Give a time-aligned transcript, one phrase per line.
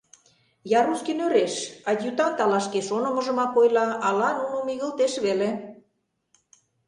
[0.79, 1.53] Ярускин ӧреш:
[1.89, 5.49] адъютант ала шке шонымыжымак ойла, ала нуным игылтеш веле...